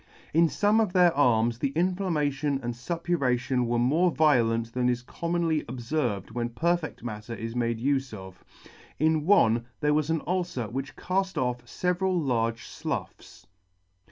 In 0.33 0.47
fome 0.47 0.81
of 0.81 0.93
their 0.93 1.15
arms 1.15 1.59
the 1.59 1.71
inflam 1.73 2.13
mation 2.13 2.59
and 2.63 2.73
fuppuration 2.73 3.67
were 3.67 3.77
more 3.77 4.09
violent 4.09 4.73
than 4.73 4.89
is 4.89 5.03
commonly 5.03 5.61
obferved 5.65 6.31
when 6.31 6.49
perfect 6.49 7.03
matter 7.03 7.35
is 7.35 7.55
made 7.55 7.79
ufe 7.79 8.11
of 8.11 8.43
y 8.65 8.71
in 8.97 9.27
one 9.27 9.65
there 9.79 9.93
was 9.93 10.09
an 10.09 10.23
ulcer 10.25 10.67
which 10.69 10.95
call: 10.95 11.27
off 11.37 11.63
feveral 11.65 12.19
large 12.19 12.61
floughs. 12.61 13.45